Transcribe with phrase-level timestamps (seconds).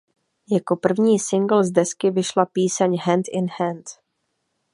[0.51, 3.89] Jako první singl z desky vyšla píseň "Hand in Hand".